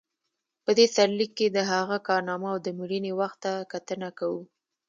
په 0.63 0.71
دې 0.77 0.85
سرلیک 0.95 1.31
کې 1.37 1.47
د 1.51 1.57
هغه 1.71 1.97
کارنامو 2.07 2.47
او 2.53 2.57
د 2.65 2.67
مړینې 2.79 3.11
وخت 3.19 3.39
ته 3.45 3.53
کتنه 3.71 4.09
کوو. 4.19 4.41